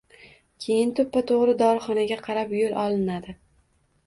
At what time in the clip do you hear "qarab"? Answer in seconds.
2.29-2.57